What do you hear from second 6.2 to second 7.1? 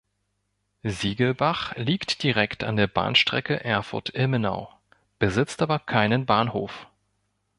Bahnhof.